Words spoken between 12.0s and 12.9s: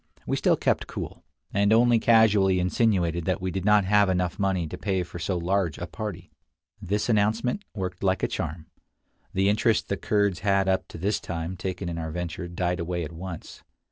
venture died